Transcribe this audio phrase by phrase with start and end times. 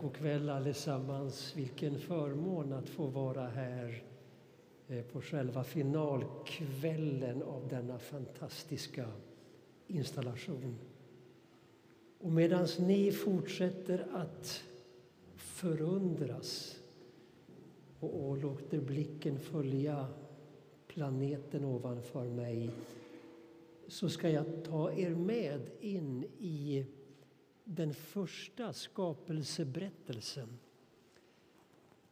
[0.00, 1.56] God kväll allesammans.
[1.56, 4.02] Vilken förmån att få vara här
[4.88, 9.04] eh, på själva finalkvällen av denna fantastiska
[9.86, 10.78] installation.
[12.18, 14.62] Och medan ni fortsätter att
[15.36, 16.78] förundras
[18.00, 20.06] och låter blicken följa
[20.86, 22.70] planeten ovanför mig
[23.88, 26.86] så ska jag ta er med in i
[27.68, 30.48] den första skapelseberättelsen.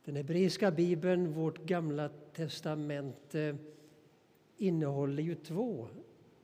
[0.04, 3.56] Den hebreiska bibeln, vårt gamla testamente,
[4.56, 5.88] innehåller ju två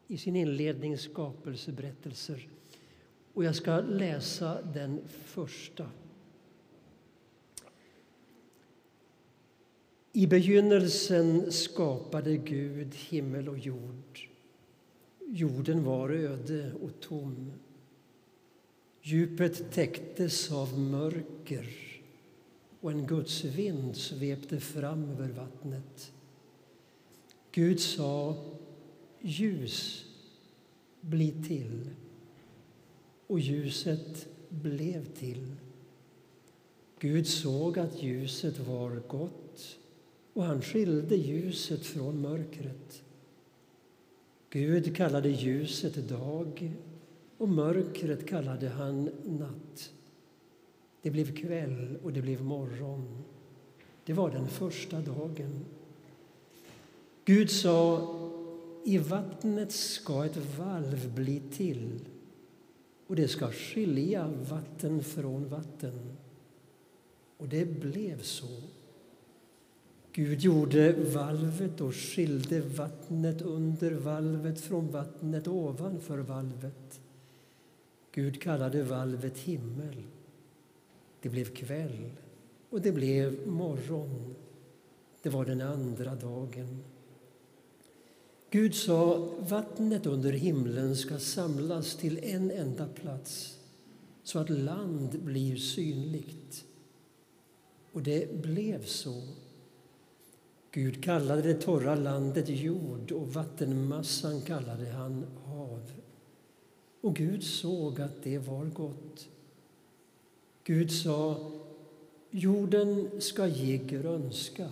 [0.06, 2.48] i sin inledning skapelseberättelser.
[3.34, 5.91] Och jag ska läsa den första.
[10.12, 14.28] I begynnelsen skapade Gud himmel och jord.
[15.27, 17.52] Jorden var öde och tom.
[19.05, 21.69] Djupet täcktes av mörker
[22.80, 26.12] och en Guds vind svepte fram över vattnet.
[27.53, 28.36] Gud sa
[29.20, 30.05] ljus,
[31.00, 31.91] bli till.
[33.27, 35.55] Och ljuset blev till.
[36.98, 39.78] Gud såg att ljuset var gott
[40.33, 43.03] och han skilde ljuset från mörkret.
[44.50, 46.72] Gud kallade ljuset dag
[47.38, 49.92] och mörkret kallade han natt.
[51.02, 53.25] Det blev kväll och det blev morgon.
[54.05, 55.64] Det var den första dagen.
[57.25, 58.08] Gud sa,
[58.84, 62.00] i vattnet ska ett valv bli till
[63.06, 66.16] och det ska skilja vatten från vatten.
[67.36, 68.62] Och det blev så.
[70.12, 77.00] Gud gjorde valvet och skilde vattnet under valvet från vattnet ovanför valvet.
[78.12, 80.02] Gud kallade valvet himmel.
[81.20, 82.10] Det blev kväll
[82.70, 84.34] och det blev morgon.
[85.22, 86.84] Det var den andra dagen.
[88.50, 93.59] Gud sa, vattnet under himlen ska samlas till en enda plats
[94.22, 96.64] så att land blir synligt.
[97.92, 99.22] Och det blev så.
[100.70, 105.26] Gud kallade det torra landet jord och vattenmassan kallade han.
[107.02, 109.28] Och Gud såg att det var gott.
[110.64, 111.50] Gud sa,
[112.30, 114.68] jorden ska ge grönska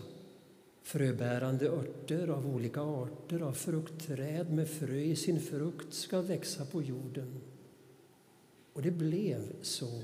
[0.91, 6.83] Fröbärande örter av olika arter av fruktträd med frö i sin frukt ska växa på
[6.83, 7.41] jorden.
[8.73, 10.03] Och det blev så.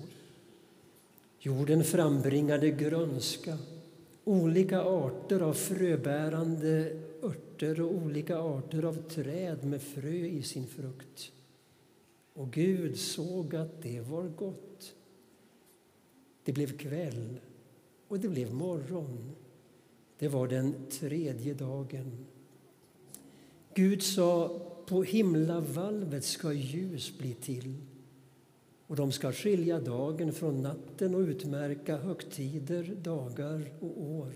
[1.41, 3.59] Jorden frambringade grönska,
[4.25, 11.33] olika arter av fröbärande örter och olika arter av träd med frö i sin frukt.
[12.37, 14.95] Och Gud såg att det var gott.
[16.45, 17.41] Det blev kväll
[18.09, 19.31] och det blev morgon.
[20.19, 22.27] Det var den tredje dagen.
[23.75, 27.75] Gud sa, på himlavalvet ska ljus bli till
[28.87, 34.33] och de ska skilja dagen från natten och utmärka högtider, dagar och år.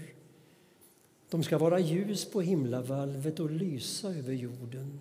[1.31, 4.99] De ska vara ljus på himlavalvet och lysa över jorden.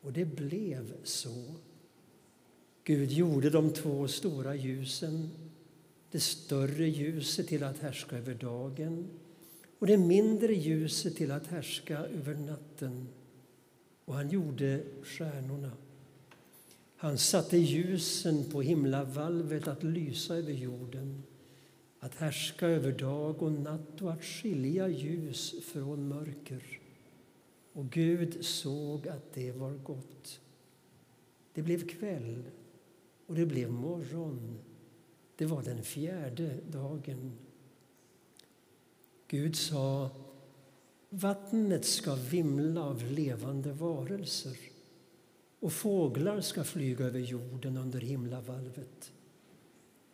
[0.00, 1.44] Och det blev så.
[2.84, 5.30] Gud gjorde de två stora ljusen,
[6.10, 9.08] det större ljuset till att härska över dagen
[9.78, 13.08] och det mindre ljuset till att härska över natten.
[14.04, 15.72] Och han gjorde stjärnorna.
[16.96, 21.22] Han satte ljusen på himlavalvet att lysa över jorden
[22.04, 26.80] att härska över dag och natt och att skilja ljus från mörker.
[27.72, 30.40] Och Gud såg att det var gott.
[31.54, 32.42] Det blev kväll
[33.26, 34.58] och det blev morgon.
[35.36, 37.32] Det var den fjärde dagen.
[39.28, 40.10] Gud sa
[41.10, 44.56] vattnet ska vimla av levande varelser
[45.60, 49.12] och fåglar ska flyga över jorden under himlavalvet.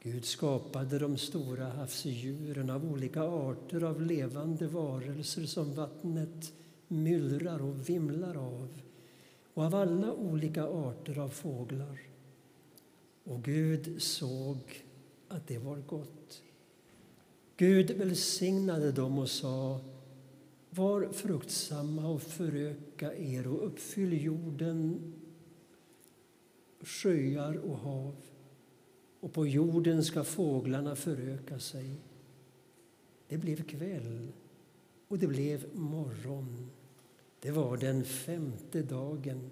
[0.03, 6.53] Gud skapade de stora havsdjuren av olika arter av levande varelser som vattnet
[6.89, 8.69] myllrar och vimlar av
[9.55, 12.08] och av alla olika arter av fåglar.
[13.29, 14.59] Och Gud såg
[15.29, 16.43] att det var gott.
[17.57, 19.81] Gud välsignade dem och sa
[20.71, 25.13] var fruktsamma och föröka er och uppfyll jorden,
[26.81, 28.17] sjöar och hav
[29.21, 31.95] och på jorden ska fåglarna föröka sig.
[33.29, 34.33] Det blev kväll
[35.09, 36.71] och det blev morgon.
[37.41, 39.51] Det var den femte dagen.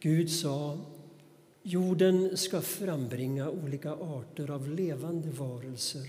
[0.00, 0.78] Gud sa
[1.70, 6.06] Jorden ska frambringa olika arter av levande varelser,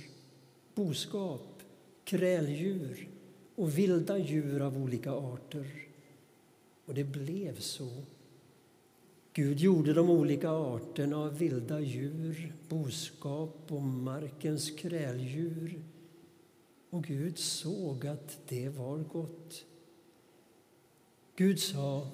[0.76, 1.64] boskap,
[2.04, 3.10] kräldjur
[3.56, 5.88] och vilda djur av olika arter.
[6.86, 7.90] Och det blev så.
[9.34, 15.84] Gud gjorde de olika arterna av vilda djur, boskap och markens kräldjur.
[16.90, 19.66] Och Gud såg att det var gott.
[21.36, 22.08] Gud sa,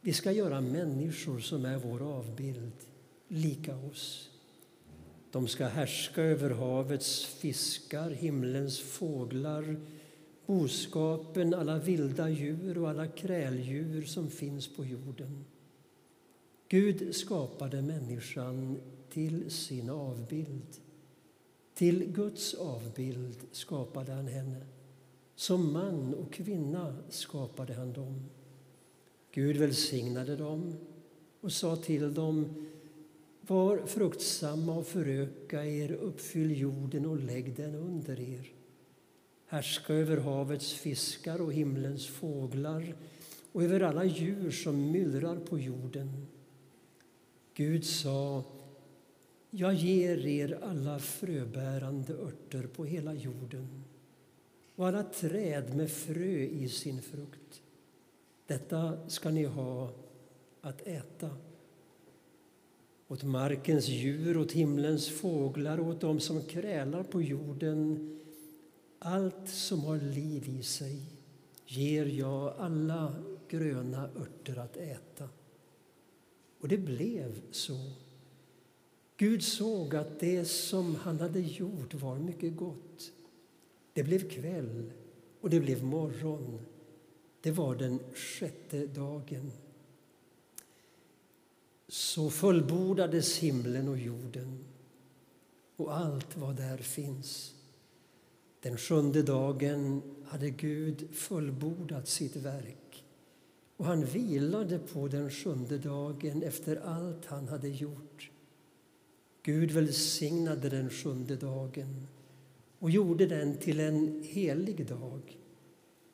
[0.00, 2.72] vi ska göra människor som är vår avbild,
[3.28, 4.30] lika oss.
[5.30, 9.76] De ska härska över havets fiskar, himlens fåglar,
[10.46, 15.44] boskapen, alla vilda djur och alla kräldjur som finns på jorden.
[16.68, 18.78] Gud skapade människan
[19.10, 20.76] till sin avbild.
[21.74, 24.66] Till Guds avbild skapade han henne.
[25.34, 28.24] Som man och kvinna skapade han dem.
[29.38, 30.76] Gud välsignade dem
[31.40, 32.66] och sa till dem
[33.40, 38.52] var fruktsamma och föröka er, uppfyll jorden och lägg den under er.
[39.46, 42.94] Härska över havets fiskar och himlens fåglar
[43.52, 46.26] och över alla djur som myllrar på jorden.
[47.54, 48.44] Gud sa,
[49.50, 53.84] jag ger er alla fröbärande örter på hela jorden
[54.74, 57.62] och alla träd med frö i sin frukt.
[58.48, 59.90] Detta ska ni ha
[60.60, 61.30] att äta.
[63.08, 68.14] Åt markens djur, åt himlens fåglar och åt dem som krälar på jorden
[68.98, 71.02] allt som har liv i sig
[71.66, 73.14] ger jag alla
[73.48, 75.28] gröna örter att äta.
[76.60, 77.78] Och det blev så.
[79.16, 83.12] Gud såg att det som han hade gjort var mycket gott.
[83.92, 84.92] Det blev kväll
[85.40, 86.60] och det blev morgon.
[87.40, 89.52] Det var den sjätte dagen.
[91.88, 94.64] Så fullbordades himlen och jorden
[95.76, 97.54] och allt vad där finns.
[98.60, 103.04] Den sjunde dagen hade Gud fullbordat sitt verk
[103.76, 108.30] och han vilade på den sjunde dagen efter allt han hade gjort.
[109.42, 112.06] Gud välsignade den sjunde dagen
[112.78, 115.37] och gjorde den till en helig dag.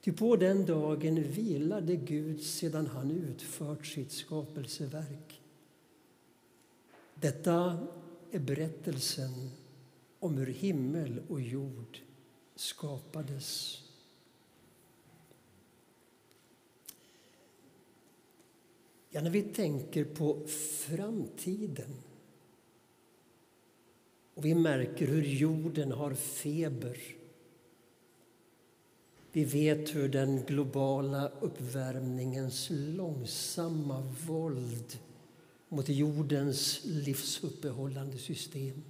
[0.04, 5.42] Ty på den dagen vilade Gud sedan han utfört sitt skapelseverk.
[7.14, 7.86] Detta
[8.30, 9.50] är berättelsen
[10.18, 11.98] om hur himmel och jord
[12.54, 13.80] skapades.
[19.10, 20.46] Ja, när vi tänker på
[20.86, 21.94] framtiden
[24.34, 27.23] och vi märker hur jorden har feber.
[29.36, 34.98] Vi vet hur den globala uppvärmningens långsamma våld
[35.68, 38.82] mot jordens livsuppehållande system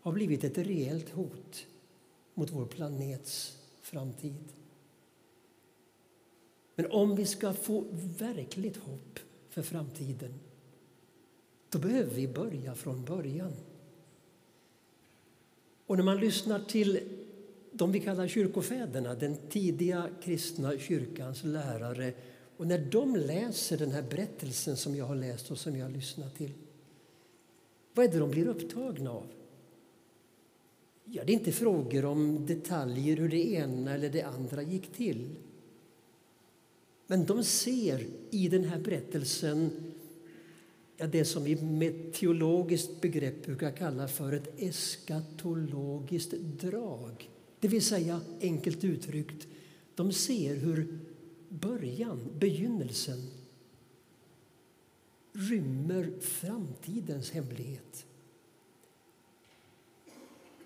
[0.00, 1.66] har blivit ett reellt hot
[2.34, 4.52] mot vår planets framtid.
[6.74, 7.84] Men om vi ska få
[8.18, 9.18] verkligt hopp
[9.48, 10.34] för framtiden
[11.68, 13.52] då behöver vi börja från början.
[15.86, 17.21] Och när man lyssnar till
[17.82, 22.12] de vi kallar kyrkofäderna, den tidiga kristna kyrkans lärare
[22.56, 25.92] och när de läser den här berättelsen som jag har läst och som jag har
[25.92, 26.52] lyssnat till
[27.94, 29.26] vad är det de blir upptagna av?
[31.04, 35.36] Ja, det är inte frågor om detaljer hur det ena eller det andra gick till.
[37.06, 39.70] Men de ser i den här berättelsen
[40.96, 47.31] ja, det som vi med teologiskt begrepp brukar kalla för ett eskatologiskt drag.
[47.62, 49.46] Det vill säga, enkelt uttryckt,
[49.94, 50.98] de ser hur
[51.48, 53.30] början, begynnelsen
[55.32, 58.06] rymmer framtidens hemlighet.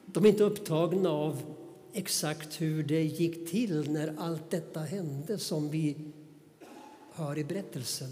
[0.06, 1.56] De är inte upptagna av
[1.92, 5.96] exakt hur det gick till när allt detta hände som vi
[7.12, 8.10] hör i berättelsen.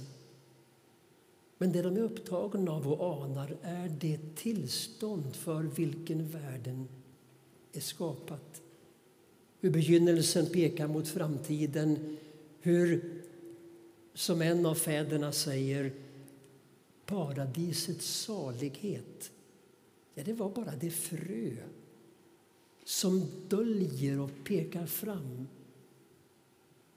[1.58, 6.88] Men det de är upptagna av och anar är det tillstånd för vilken världen
[7.72, 8.60] är skapat.
[9.64, 12.16] Hur begynnelsen pekar mot framtiden,
[12.60, 13.04] hur,
[14.14, 15.92] som en av fäderna säger,
[17.06, 19.32] paradisets salighet,
[20.14, 21.56] ja, det var bara det frö
[22.84, 25.48] som döljer och pekar fram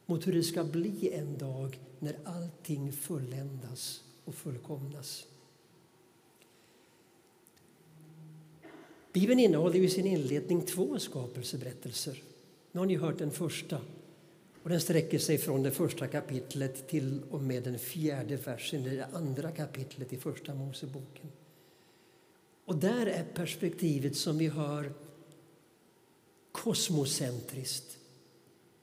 [0.06, 5.28] mot hur det ska bli en dag när allting fulländas och fullkomnas.
[9.14, 12.24] Bibeln innehåller i sin inledning två skapelseberättelser.
[12.78, 13.82] Nu har ni hört den första.
[14.64, 18.96] Och den sträcker sig från det första kapitlet till och med den fjärde versen i
[18.96, 21.32] det andra kapitlet i Första Moseboken.
[22.66, 24.94] Och där är perspektivet som vi hör
[26.52, 27.98] kosmocentriskt.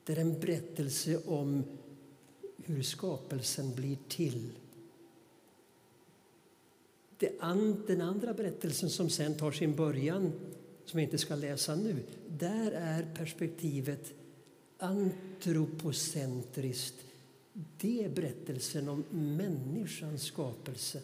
[0.04, 1.64] Det är en berättelse om
[2.64, 4.50] hur skapelsen blir till.
[7.86, 10.32] Den andra berättelsen som sen tar sin början,
[10.86, 11.96] som jag inte ska läsa nu,
[12.28, 14.12] där är perspektivet
[14.78, 16.94] antropocentriskt.
[17.80, 21.02] Det är berättelsen om människans skapelse.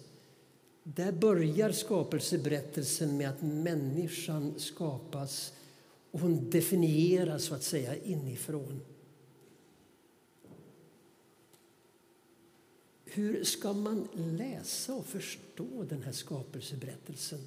[0.82, 5.52] Där börjar skapelseberättelsen med att människan skapas
[6.10, 8.80] och hon definieras så att säga inifrån.
[13.04, 17.40] Hur ska man läsa och förstå den här skapelseberättelsen?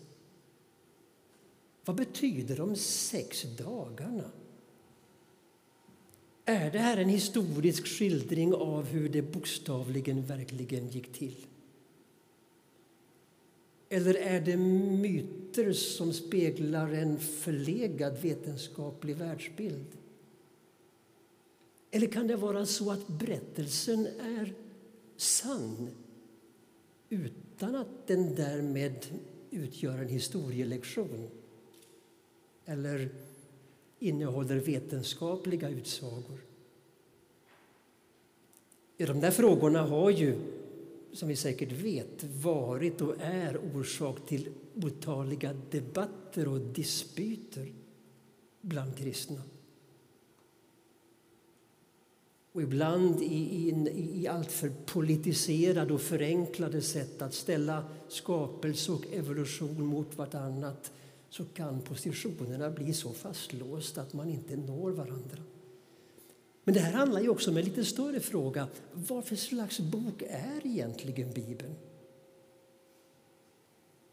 [1.86, 4.32] Vad betyder de sex dagarna?
[6.46, 11.46] Är det här en historisk skildring av hur det bokstavligen verkligen gick till?
[13.90, 19.86] Eller är det myter som speglar en förlegad vetenskaplig världsbild?
[21.92, 24.54] Eller kan det vara så att berättelsen är
[25.18, 25.90] sann
[27.10, 29.06] utan att den därmed
[29.52, 31.30] utgör en historielektion
[32.65, 33.10] eller
[34.00, 36.39] innehåller vetenskapliga utsagor?
[38.98, 40.36] De där frågorna har ju
[41.13, 47.74] som vi säkert vet, varit och är orsak till otaliga debatter och dispyter
[48.62, 49.41] bland kristna.
[52.51, 53.70] Och ibland i, i,
[54.22, 60.91] i alltför politiserade och förenklade sätt att ställa skapelse och evolution mot vartannat
[61.34, 65.38] så kan positionerna bli så fastlåsta att man inte når varandra.
[66.63, 68.68] Men det här handlar ju också om en lite större fråga.
[68.94, 71.75] Vad för slags bok är egentligen Bibeln?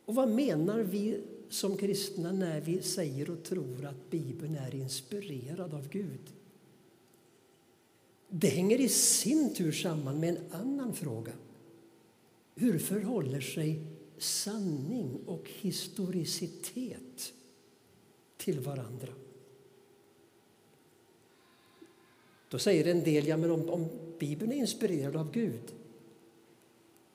[0.04, 5.74] Och vad menar vi som kristna när vi säger och tror att Bibeln är inspirerad
[5.74, 6.32] av Gud?
[8.28, 11.32] Det hänger i sin tur samman med en annan fråga.
[12.54, 13.80] Hur förhåller sig
[14.22, 17.32] sanning och historicitet
[18.36, 19.12] till varandra?
[22.48, 25.74] Då säger en del, ja men om, om Bibeln är inspirerad av Gud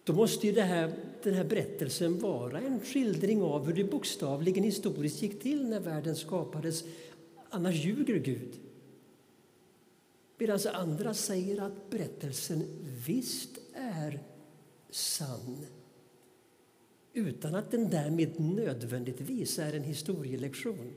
[0.06, 0.94] då måste ju det här,
[1.24, 6.16] den här berättelsen vara en skildring av hur det bokstavligen historiskt gick till när världen
[6.16, 6.84] skapades.
[7.50, 8.60] Annars ljuger Gud.
[10.38, 12.64] Medan andra säger att berättelsen
[13.06, 14.24] visst är
[14.90, 15.66] sann
[17.16, 20.94] utan att den därmed nödvändigtvis är en historielektion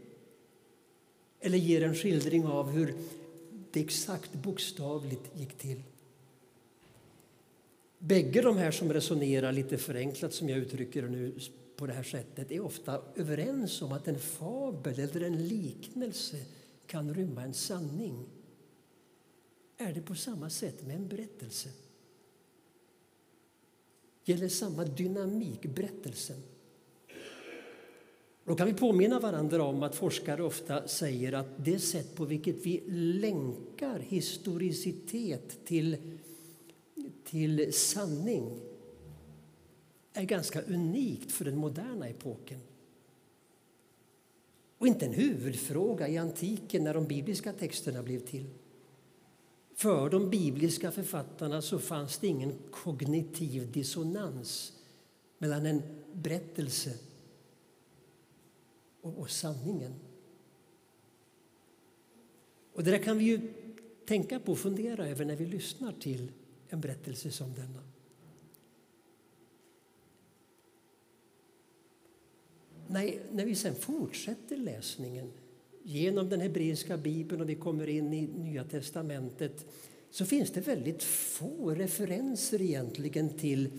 [1.40, 2.94] eller ger en skildring av hur
[3.72, 5.82] det exakt bokstavligt gick till.
[7.98, 11.34] Bägge de här som resonerar lite förenklat, som jag uttrycker det nu
[11.76, 16.36] på det här sättet, är ofta överens om att en fabel eller en liknelse
[16.86, 18.26] kan rymma en sanning.
[19.76, 21.68] Är det på samma sätt med en berättelse?
[24.28, 26.36] Gäller samma dynamik berättelsen?
[28.44, 32.66] Då kan vi påminna varandra om att forskare ofta säger att det sätt på vilket
[32.66, 32.82] vi
[33.20, 35.96] länkar historicitet till,
[37.24, 38.60] till sanning
[40.12, 42.60] är ganska unikt för den moderna epoken.
[44.78, 48.46] Och inte en huvudfråga i antiken när de bibliska texterna blev till.
[49.78, 54.72] För de bibliska författarna så fanns det ingen kognitiv dissonans
[55.38, 55.82] mellan en
[56.12, 56.98] berättelse
[59.00, 59.94] och, och sanningen.
[62.72, 63.52] Och det där kan vi ju
[64.06, 66.32] tänka på och fundera över när vi lyssnar till
[66.68, 67.82] en berättelse som denna.
[72.86, 75.32] Nej, när vi sen fortsätter läsningen
[75.88, 79.66] genom den hebreiska bibeln och vi kommer in i Nya testamentet
[80.10, 83.70] så finns det väldigt få referenser egentligen till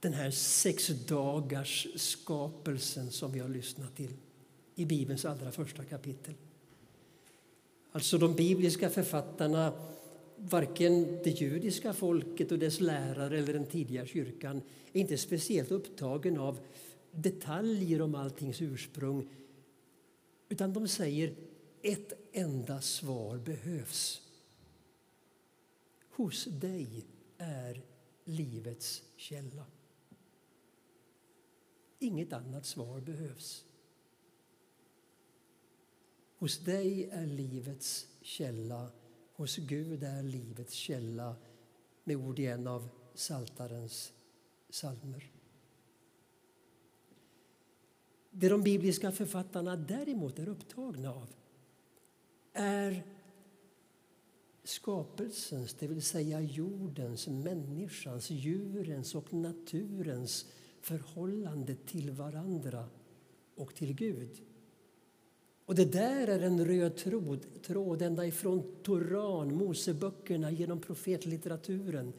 [0.00, 4.10] den här sexdagars skapelsen som vi har lyssnat till
[4.74, 6.34] i Bibelns allra första kapitel.
[7.92, 9.72] Alltså de bibliska författarna,
[10.36, 14.62] varken det judiska folket och dess lärare eller den tidiga kyrkan,
[14.92, 16.58] är inte speciellt upptagen av
[17.10, 19.28] detaljer om alltings ursprung.
[20.48, 21.36] Utan de säger
[21.82, 24.22] ett enda svar behövs.
[26.10, 27.06] Hos dig
[27.38, 27.82] är
[28.24, 29.66] livets källa.
[31.98, 33.64] Inget annat svar behövs.
[36.36, 38.90] Hos dig är livets källa
[39.36, 41.36] Hos Gud är livets källa,
[42.04, 44.12] med ord i en av Saltarens
[44.70, 45.30] psalmer.
[48.36, 51.28] Det de bibliska författarna däremot är upptagna av
[52.52, 53.02] är
[54.64, 60.46] skapelsens, det vill säga jordens, människans, djurens och naturens
[60.80, 62.86] förhållande till varandra
[63.56, 64.42] och till Gud.
[65.66, 72.12] Och det där är en röd tråd, tråd ända ifrån Toran, Moseböckerna, genom profetlitteraturen,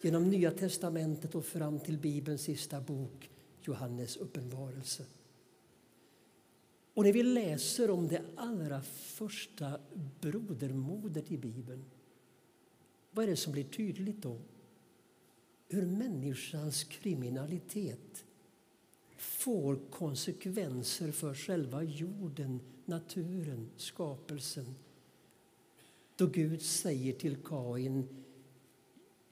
[0.00, 5.04] genom Nya testamentet och fram till Bibelns sista bok, Johannes uppenbarelse.
[6.98, 9.80] Och när vi läser om det allra första
[10.20, 11.84] brodermodet i Bibeln,
[13.10, 14.40] vad är det som blir tydligt då?
[15.68, 18.24] Hur människans kriminalitet
[19.16, 24.74] får konsekvenser för själva jorden, naturen, skapelsen.
[26.16, 28.08] Då Gud säger till Kain,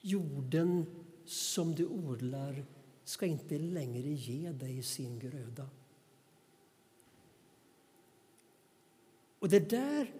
[0.01, 0.85] jorden
[1.25, 2.65] som du odlar
[3.03, 5.69] ska inte längre ge dig sin gröda.
[9.39, 10.13] Och det där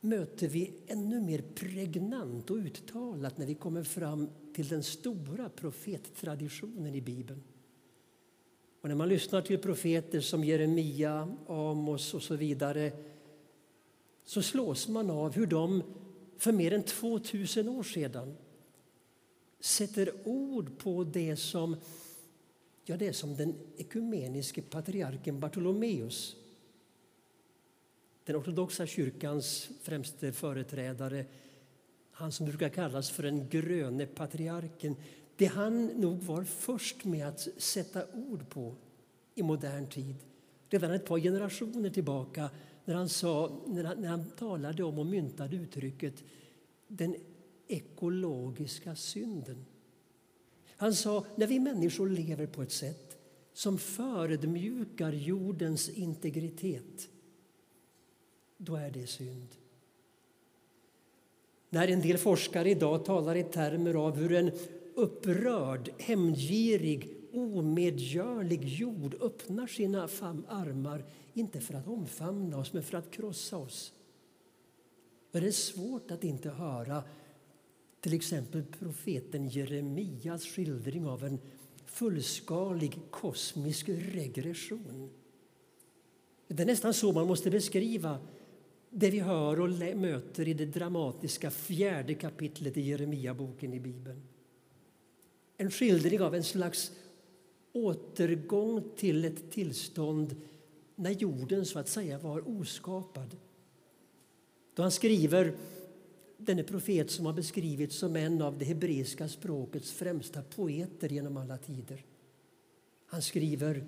[0.00, 6.94] möter vi ännu mer pregnant och uttalat när vi kommer fram till den stora profettraditionen
[6.94, 7.42] i Bibeln.
[8.80, 12.92] Och när man lyssnar till profeter som Jeremia, Amos och så vidare
[14.24, 15.82] så slås man av hur de
[16.36, 18.36] för mer än 2000 år sedan
[19.60, 21.76] sätter ord på det som,
[22.84, 26.36] ja, det som den ekumeniske patriarken Bartolomeus
[28.24, 31.24] den ortodoxa kyrkans främste företrädare,
[32.10, 34.96] han som brukar kallas för den gröne patriarken,
[35.36, 38.74] det han nog var först med att sätta ord på
[39.34, 40.16] i modern tid,
[40.68, 42.50] redan ett par generationer tillbaka
[42.84, 46.14] när han, sa, när han, när han talade om och myntade uttrycket
[46.88, 47.16] den
[47.68, 49.64] ekologiska synden.
[50.76, 53.18] Han sa när vi människor lever på ett sätt
[53.52, 57.08] som förödmjukar jordens integritet
[58.64, 59.48] då är det synd.
[61.70, 64.50] När en del forskare idag talar i termer av hur en
[64.94, 70.08] upprörd, hämndgirig, omedgörlig jord öppnar sina
[70.48, 73.92] armar, inte för att omfamna oss, men för att krossa oss.
[75.30, 77.02] är det är svårt att inte höra
[78.00, 81.38] till exempel profeten Jeremias skildring av en
[81.86, 85.10] fullskalig kosmisk regression.
[86.48, 88.18] Det är nästan så man måste beskriva
[88.94, 94.22] det vi hör och möter i det dramatiska fjärde kapitlet i Jeremia-boken i Bibeln.
[95.56, 96.92] En skildring av en slags
[97.72, 100.36] återgång till ett tillstånd
[100.96, 103.36] när jorden så att säga var oskapad.
[104.74, 105.56] Då han skriver,
[106.36, 111.58] denne profet som har beskrivits som en av det hebreiska språkets främsta poeter genom alla
[111.58, 112.04] tider.
[113.06, 113.84] Han skriver,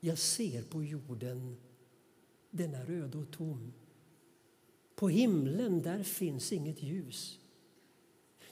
[0.00, 1.56] jag ser på jorden,
[2.50, 3.72] den är röd och tom.
[4.96, 7.40] På himlen där finns inget ljus.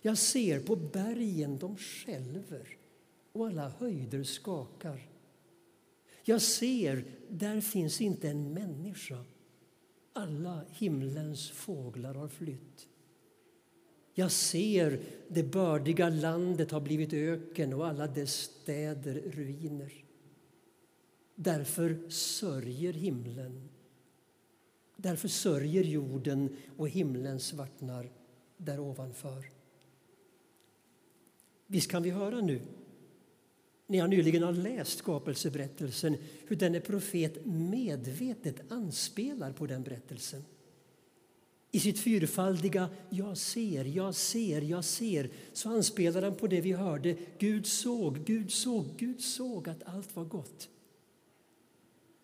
[0.02, 2.76] Jag ser på bergen, de skälver
[3.33, 5.09] och alla höjder skakar.
[6.24, 9.24] Jag ser, där finns inte en människa.
[10.12, 12.88] Alla himlens fåglar har flytt.
[14.14, 19.92] Jag ser, det bördiga landet har blivit öken och alla dess städer ruiner.
[21.35, 23.68] Därför sörjer himlen
[25.04, 28.12] Därför sörjer jorden och himlen svartnar
[28.56, 29.44] där ovanför.
[31.66, 32.60] Visst kan vi höra nu,
[33.86, 40.44] när jag nyligen har läst skapelseberättelsen hur denne profet medvetet anspelar på den berättelsen.
[41.70, 46.72] I sitt fyrfaldiga ”jag ser, jag ser, jag ser” så anspelar han på det vi
[46.72, 47.16] hörde.
[47.38, 50.68] Gud såg, Gud såg, Gud såg att allt var gott.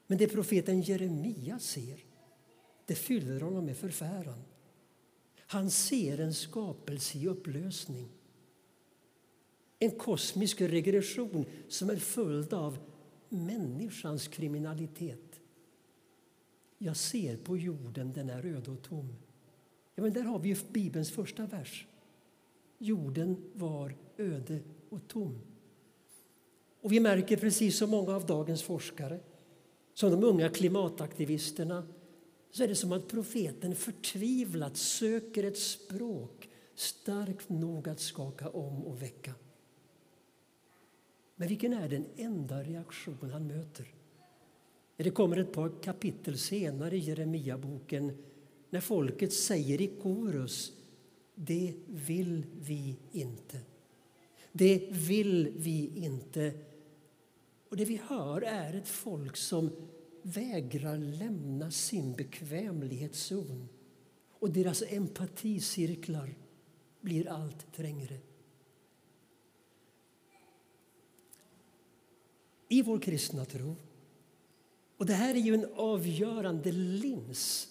[0.07, 2.10] Men det profeten Jeremia ser
[2.91, 4.43] det fyller honom med förfäran.
[5.39, 8.09] Han ser en skapelse i upplösning.
[9.79, 12.79] En kosmisk regression som är följd av
[13.29, 15.41] människans kriminalitet.
[16.79, 19.17] Jag ser på jorden, den är öde och tom.
[19.95, 21.87] Ja, men där har vi Bibelns första vers.
[22.79, 25.41] Jorden var öde och tom.
[26.81, 29.21] Och vi märker precis som många av dagens forskare,
[29.95, 31.87] som de unga klimataktivisterna
[32.51, 38.85] så är det som att profeten förtvivlat söker ett språk starkt nog att skaka om
[38.85, 39.35] och väcka.
[41.37, 43.95] Men vilken är den enda reaktion han möter?
[44.97, 48.25] Det kommer ett par kapitel senare i Jeremia-boken
[48.71, 50.73] när folket säger i korus
[51.35, 53.61] det vill vi inte.
[54.53, 56.53] Det vill vi inte.
[57.69, 59.71] Och det vi hör är ett folk som
[60.23, 63.69] vägrar lämna sin bekvämlighetszon
[64.31, 66.35] och deras empaticirklar
[67.01, 68.19] blir allt trängre.
[72.69, 73.77] I vår kristna tro,
[74.97, 77.69] och det här är ju en avgörande lins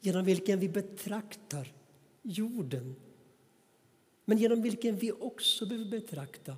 [0.00, 1.72] genom vilken vi betraktar
[2.22, 2.96] jorden
[4.24, 6.56] men genom vilken vi också behöver betrakta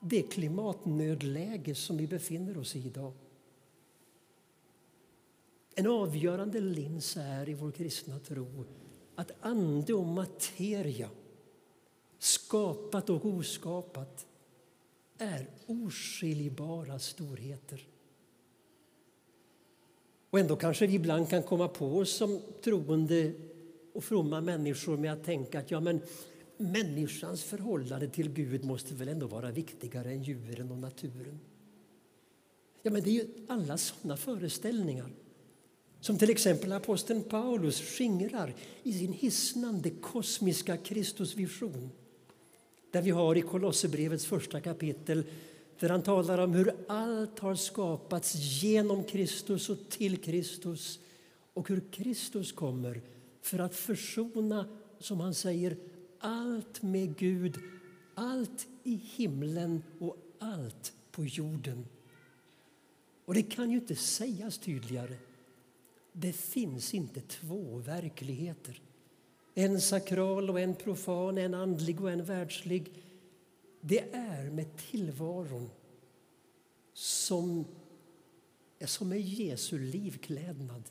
[0.00, 3.12] det klimatnödläge som vi befinner oss i idag.
[5.78, 8.64] En avgörande lins är i vår kristna tro
[9.14, 11.10] att ande och materia,
[12.18, 14.26] skapat och oskapat,
[15.18, 17.88] är oskiljbara storheter.
[20.30, 23.32] Och ändå kanske vi ibland kan komma på oss som troende
[23.92, 26.00] och fromma människor med att tänka att ja, men
[26.56, 31.40] människans förhållande till Gud måste väl ändå vara viktigare än djuren och naturen.
[32.82, 35.10] Ja, men det är ju alla sådana föreställningar
[36.00, 41.90] som till exempel aposteln Paulus skingrar i sin hisnande kosmiska Kristusvision.
[42.90, 45.24] Där vi har i Kolosserbrevets första kapitel
[45.80, 50.98] där han talar om hur allt har skapats genom Kristus och till Kristus
[51.54, 53.00] och hur Kristus kommer
[53.42, 55.76] för att försona, som han säger,
[56.18, 57.56] allt med Gud,
[58.14, 61.86] allt i himlen och allt på jorden.
[63.24, 65.16] Och det kan ju inte sägas tydligare.
[66.18, 68.80] Det finns inte två verkligheter.
[69.54, 72.92] En sakral och en profan, en andlig och en världslig.
[73.80, 75.70] Det är med tillvaron
[76.92, 77.64] som,
[78.84, 80.82] som är Jesu livklädnad.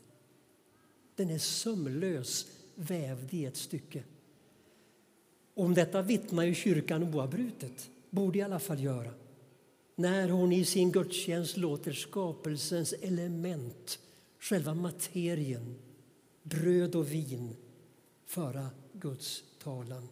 [1.14, 4.02] Den är sömlös, vävd i ett stycke.
[5.54, 9.12] Om detta vittnar ju kyrkan oavbrutet, borde i alla fall göra
[9.96, 13.98] när hon i sin gudstjänst låter skapelsens element,
[14.38, 15.78] själva materien,
[16.42, 17.56] bröd och vin,
[18.24, 20.08] föra Guds talan.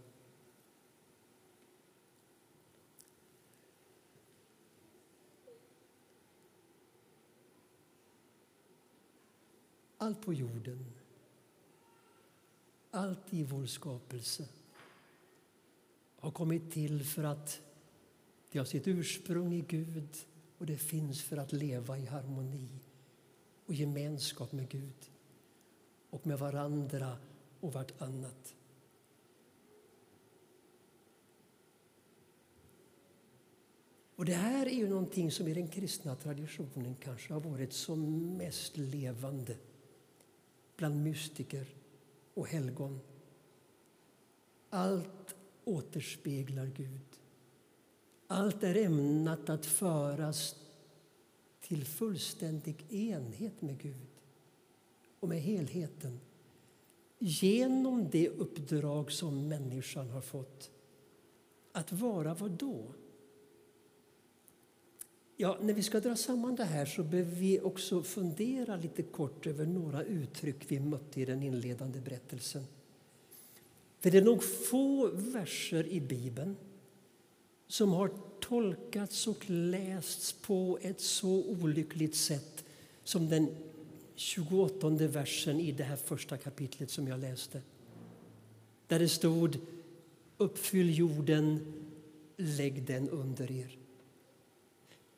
[9.98, 10.92] Allt på jorden,
[12.90, 14.48] allt i vår skapelse
[16.18, 17.60] har kommit till för att
[18.50, 20.16] det har sitt ursprung i Gud
[20.58, 22.68] och det finns för att leva i harmoni
[23.66, 25.10] och gemenskap med Gud
[26.10, 27.16] och med varandra
[27.60, 28.54] och vartannat.
[34.16, 38.28] Och det här är ju någonting som i den kristna traditionen kanske har varit som
[38.36, 39.56] mest levande
[40.76, 41.66] bland mystiker
[42.34, 43.00] och helgon.
[44.70, 47.00] Allt återspeglar Gud.
[48.26, 50.56] Allt är ämnat att föras
[51.68, 54.20] till fullständig enhet med Gud
[55.20, 56.20] och med helheten
[57.18, 60.70] genom det uppdrag som människan har fått.
[61.72, 62.94] Att vara vad då?
[65.36, 69.46] Ja, när vi ska dra samman det här så behöver vi också fundera lite kort
[69.46, 72.64] över några uttryck vi mötte i den inledande berättelsen.
[74.00, 76.56] För det är nog få verser i Bibeln
[77.66, 82.64] som har tolkats och lästs på ett så olyckligt sätt
[83.04, 83.48] som den
[84.14, 87.62] 28 versen i det här första kapitlet som jag läste.
[88.86, 89.58] Där det stod
[90.36, 91.74] Uppfyll jorden,
[92.36, 93.78] lägg den under er.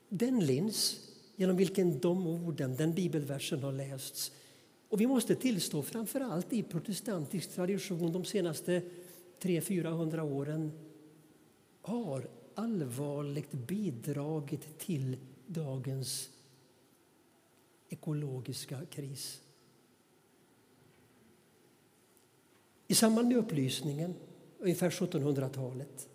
[0.08, 1.00] Den lins
[1.36, 4.32] genom vilken de orden, den bibelversen har lästs
[4.88, 8.82] och vi måste tillstå, framför allt i protestantisk tradition de senaste
[9.40, 10.72] 300-400 åren
[11.86, 16.30] har allvarligt bidragit till dagens
[17.88, 19.40] ekologiska kris.
[22.86, 24.14] I samband med upplysningen,
[24.58, 26.08] ungefär 1700-talet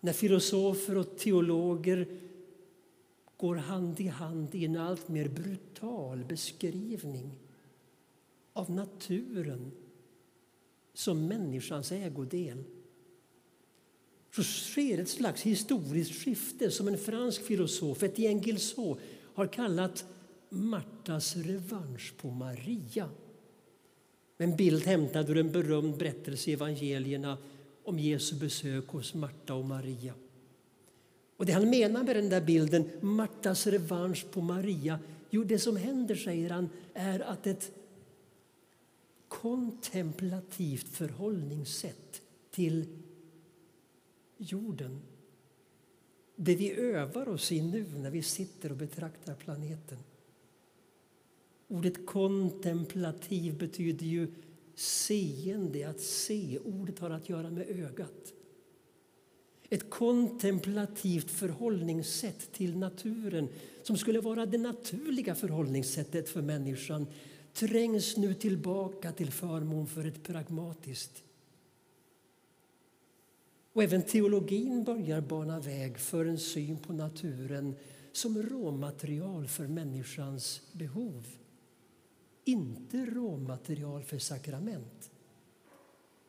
[0.00, 2.20] när filosofer och teologer
[3.36, 7.30] går hand i hand i en allt mer brutal beskrivning
[8.52, 9.72] av naturen
[10.94, 12.64] som människans ägodel
[14.34, 18.98] så sker ett slags historiskt skifte som en fransk filosof, Etienne Gilson,
[19.34, 20.04] har kallat
[20.48, 23.10] Martas revansch på Maria.
[24.38, 27.38] En bild hämtad ur en berömd berättelse i evangelierna
[27.84, 30.14] om Jesu besök hos Marta och Maria.
[31.36, 34.98] Och Det han menar med den där bilden, Martas revansch på Maria,
[35.30, 37.72] jo, det som händer, säger han, är att ett
[39.28, 42.86] kontemplativt förhållningssätt till
[44.36, 45.02] jorden.
[46.36, 49.98] Det vi övar oss i nu när vi sitter och betraktar planeten.
[51.68, 54.32] Ordet kontemplativ betyder ju
[54.74, 56.58] seende, att se.
[56.58, 58.34] Ordet har att göra med ögat.
[59.70, 63.48] Ett kontemplativt förhållningssätt till naturen
[63.82, 67.06] som skulle vara det naturliga förhållningssättet för människan
[67.52, 71.24] trängs nu tillbaka till förmån för ett pragmatiskt.
[73.74, 77.74] Och även teologin börjar bana väg för en syn på naturen
[78.12, 81.26] som råmaterial för människans behov.
[82.44, 85.10] Inte råmaterial för sakrament.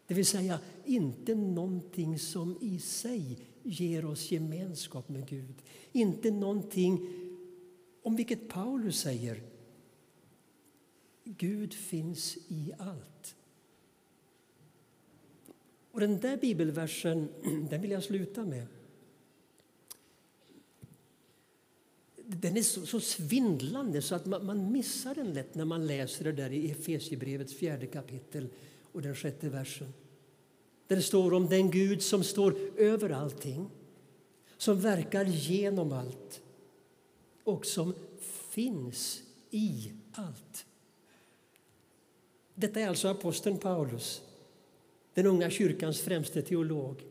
[0.07, 5.55] Det vill säga inte någonting som i sig ger oss gemenskap med Gud.
[5.91, 7.07] Inte någonting
[8.01, 9.43] om vilket Paulus säger
[11.23, 13.35] Gud finns i allt.
[15.95, 17.29] Och den där bibelversen
[17.69, 18.67] den vill jag sluta med.
[22.15, 26.23] Den är så, så svindlande så att man, man, missar den lätt när man läser
[26.23, 28.47] det där i Efesierbrevets fjärde kapitel
[28.91, 29.93] och den sjätte versen.
[30.87, 33.69] Där det står om den Gud som står över allting,
[34.57, 36.41] som verkar genom allt
[37.43, 37.93] och som
[38.49, 40.65] finns i allt.
[42.55, 44.21] Detta är alltså aposteln Paulus,
[45.15, 47.03] den unga kyrkans främste teolog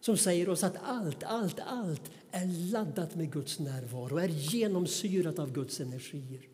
[0.00, 5.38] som säger oss att allt, allt, allt är laddat med Guds närvaro och är genomsyrat
[5.38, 6.48] av Guds energier.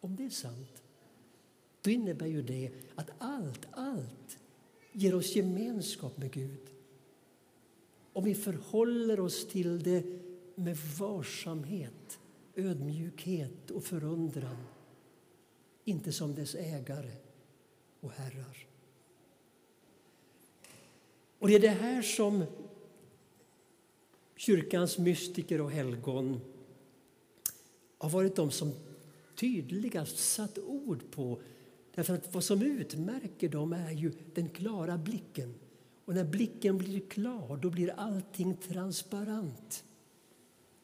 [0.00, 0.82] Om det är sant,
[1.82, 4.38] då innebär ju det att allt, allt
[4.92, 6.70] ger oss gemenskap med Gud.
[8.12, 10.04] Om vi förhåller oss till det
[10.54, 12.18] med varsamhet,
[12.54, 14.66] ödmjukhet och förundran
[15.84, 17.16] inte som dess ägare
[18.00, 18.73] och herrar.
[21.44, 22.44] Och det är det här som
[24.36, 26.40] kyrkans mystiker och helgon
[27.98, 28.72] har varit de som
[29.34, 31.40] tydligast satt ord på.
[31.94, 35.54] Därför att vad som utmärker dem är ju den klara blicken.
[36.04, 39.84] Och när blicken blir klar, då blir allting transparent.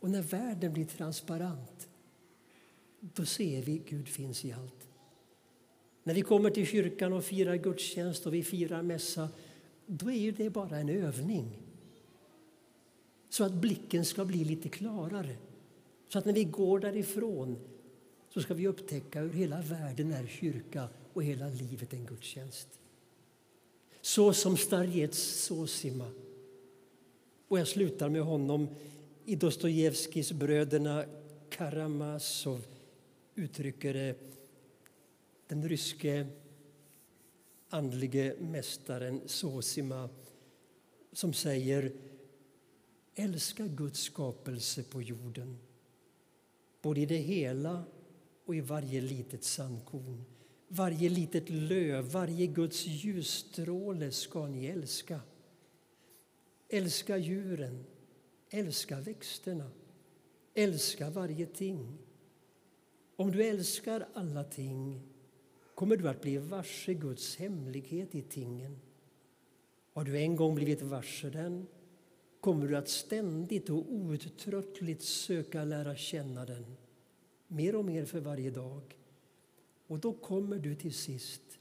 [0.01, 1.89] Och när världen blir transparent,
[3.01, 4.89] då ser vi Gud finns i allt.
[6.03, 9.29] När vi kommer till kyrkan och firar gudstjänst och vi firar mässa,
[9.91, 11.59] då är det bara en övning.
[13.29, 15.37] Så att blicken ska bli lite klarare.
[16.09, 17.59] Så att när vi går därifrån
[18.29, 22.69] så ska vi upptäcka hur hela världen är kyrka och hela livet en gudstjänst.
[24.01, 26.11] Så som Starjets Sosima.
[27.49, 28.69] Och jag slutar med honom
[29.25, 31.05] i Dostojevskijs Bröderna
[31.49, 32.67] Karamazov
[33.35, 34.15] uttrycker det
[35.49, 36.27] den ryske
[37.71, 40.09] andlige mästaren Sosima
[41.13, 41.93] som säger
[43.15, 45.59] Älska Guds skapelse på jorden
[46.83, 47.85] både i det hela
[48.45, 50.25] och i varje litet sandkorn.
[50.69, 55.21] Varje litet löv, varje Guds ljusstråle ska ni älska.
[56.69, 57.85] Älska djuren,
[58.51, 59.71] älska växterna,
[60.55, 61.99] älska varje ting.
[63.17, 65.03] Om du älskar alla ting
[65.81, 68.81] kommer du att bli varse Guds hemlighet i tingen.
[69.93, 71.67] Har du en gång blivit varse den
[72.41, 76.77] kommer du att ständigt och outtröttligt söka lära känna den,
[77.49, 78.99] mer och mer för varje dag.
[79.87, 81.59] Och då kommer du till sist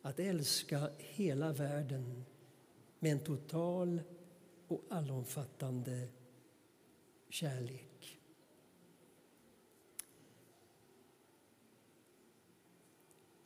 [0.00, 2.24] att älska hela världen
[2.98, 4.00] med en total
[4.68, 6.08] och allomfattande
[7.28, 7.91] kärlek.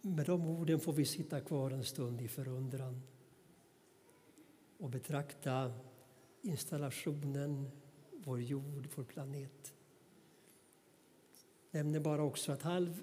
[0.07, 3.03] Med de orden får vi sitta kvar en stund i förundran
[4.79, 5.73] och betrakta
[6.43, 7.71] installationen,
[8.13, 9.75] vår jord, vår planet.
[11.71, 13.03] Jag nämner bara också att halv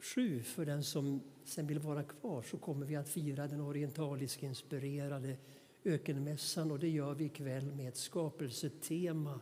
[0.00, 4.42] sju, för den som sen vill vara kvar, så kommer vi att fira den orientaliskt
[4.42, 5.36] inspirerade
[5.84, 9.40] ökenmässan och det gör vi ikväll med ett skapelsetema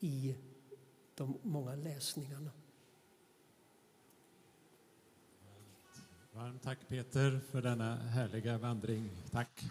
[0.00, 0.36] i
[1.14, 2.50] de många läsningarna.
[6.32, 9.10] Varmt tack Peter för denna härliga vandring.
[9.30, 9.64] Tack.